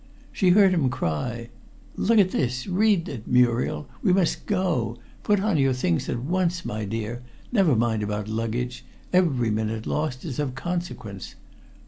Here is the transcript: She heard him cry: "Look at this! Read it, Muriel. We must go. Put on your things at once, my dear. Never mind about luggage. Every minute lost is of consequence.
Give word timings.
She 0.31 0.49
heard 0.49 0.73
him 0.73 0.89
cry: 0.89 1.49
"Look 1.95 2.17
at 2.17 2.31
this! 2.31 2.65
Read 2.65 3.07
it, 3.07 3.27
Muriel. 3.27 3.87
We 4.01 4.11
must 4.11 4.47
go. 4.47 4.97
Put 5.21 5.39
on 5.39 5.59
your 5.59 5.73
things 5.73 6.09
at 6.09 6.17
once, 6.23 6.65
my 6.65 6.85
dear. 6.85 7.21
Never 7.51 7.75
mind 7.75 8.01
about 8.01 8.27
luggage. 8.27 8.83
Every 9.13 9.51
minute 9.51 9.85
lost 9.85 10.25
is 10.25 10.39
of 10.39 10.55
consequence. 10.55 11.35